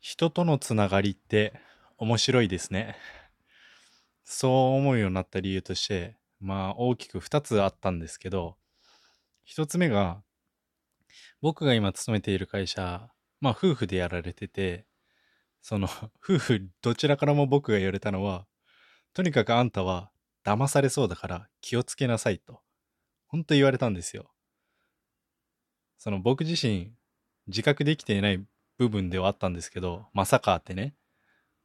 [0.00, 1.52] 人とのつながりって
[1.98, 2.96] 面白いですね。
[4.24, 8.56] そう思うようになった理由として、まあ大きく2つあったんですけど、
[9.46, 10.22] 1つ目が、
[11.42, 13.10] 僕が今勤めている会社、
[13.40, 14.86] まあ夫婦でやられてて、
[15.60, 15.86] その
[16.24, 18.46] 夫婦どちらからも僕が言われたのは、
[19.12, 20.10] とにかくあんたは
[20.44, 22.62] 騙されそうだから気をつけなさいと、
[23.26, 24.32] 本当言われたんですよ。
[25.98, 26.94] その僕自身
[27.48, 28.42] 自覚できていない
[28.80, 30.94] 部分ではあったんですけど、まさかってね。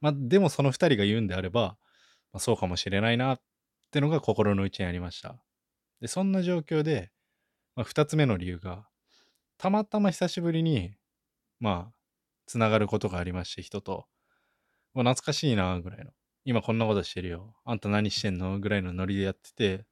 [0.00, 1.76] まあでもその二人が言うんであれば、
[2.32, 3.40] まあ、そうかもしれないなっ
[3.90, 5.36] てのが心の内にありました。
[6.00, 7.12] で、そんな状況で、
[7.76, 8.86] まあ、二つ目の理由が、
[9.58, 10.94] たまたま久しぶりに、
[11.60, 11.94] まあ、
[12.46, 14.06] つながることがありまして、人と、
[14.94, 16.12] まあ、懐かしいなぐらいの。
[16.46, 17.54] 今こんなことしてるよ。
[17.64, 19.84] あんた何してんのぐらいのノリでやってて、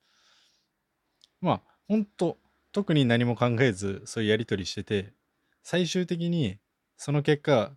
[1.43, 2.39] まあ、ほんと、
[2.73, 5.13] 特に何も考えず、そういうやりとりしてて、
[5.63, 6.59] 最終的に、
[7.03, 7.73] その結果、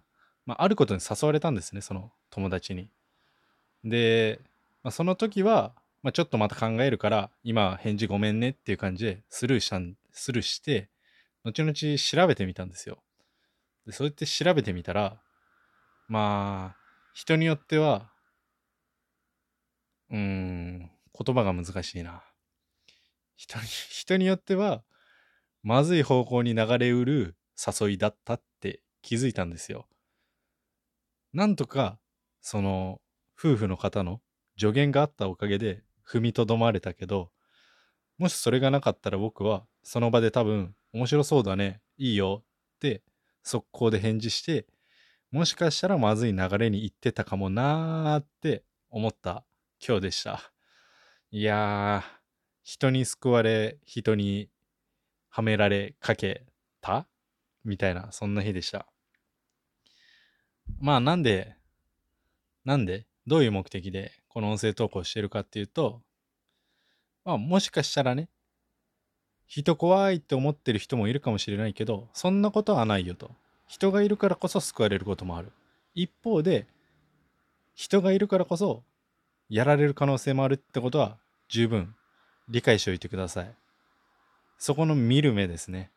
[0.46, 2.90] まあ、あることに誘われたんですね、その友達に。
[3.86, 4.42] で、
[4.84, 9.80] まあ、その時は、まあ、ちょっとまた考えるから、今返事ごめんねっていう感じでスルーした、
[10.12, 10.90] スルーして、
[11.46, 12.98] 後々調べてみたんですよ。
[13.86, 15.22] で、そうやって調べてみたら、
[16.10, 16.78] まあ、
[17.14, 18.12] 人によっては、
[20.12, 20.80] うーん、
[21.18, 22.24] 言葉が難しいな。
[23.38, 24.84] 人に、人によっては、
[25.62, 29.88] まずい方向に流れうる誘いだったって気づいたんですよ。
[31.34, 32.00] なんとか、
[32.42, 33.00] その、
[33.38, 34.22] 夫婦の方の
[34.58, 37.32] 助言があったおかげで踏みとどまれたけど、
[38.18, 43.02] もしそれがなかったら僕はその場で多分面白そうだね、いいよって
[43.44, 44.66] 速攻で返事して、
[45.32, 49.44] もしかしたらまずい流れに行ってたかもなーって思った
[49.86, 50.54] 今日でした。
[51.32, 52.20] いやー、
[52.64, 54.50] 人に救われ、人に
[55.30, 56.46] はめられかけ
[56.80, 57.08] た
[57.64, 58.86] みたいな、そんな日でした。
[60.80, 61.56] まあなんで、
[62.66, 66.02] なんで、どういう目的でこの音声投稿してるかっていうと、
[67.24, 68.30] まあもしかしたらね、
[69.48, 73.32] 人怖いって思ってる人もいるかもしれないけど、そんなことはないよと。
[73.68, 75.52] 人がいるからこそ救われることもある。
[75.94, 76.68] 一方で、
[77.76, 78.84] 人がいるからこそ、
[79.50, 81.96] やられる可能性もあるってことは十分
[82.50, 83.56] 理解しておいてください。
[84.58, 85.92] そこの見る目ですね。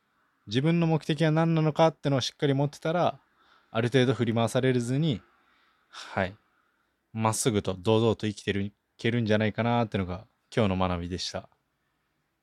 [0.46, 3.18] 自分の目的は何なのかってのをしっかり持ってたら、
[3.70, 5.20] ある程度振り回されずに、
[5.88, 6.34] はい、
[7.12, 11.48] まっすぐと堂々と生きてるいけるんじゃないかなってのが今日の学びでした。